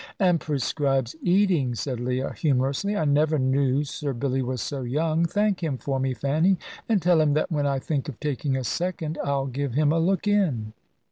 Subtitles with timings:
[0.19, 2.97] "And prescribes eating," said Leah, humorously.
[2.97, 5.25] "I never knew Sir Billy was so young.
[5.25, 6.57] Thank him for me, Fanny,
[6.89, 9.99] and tell him that when I think of taking a second I'll give him a
[9.99, 10.73] look in."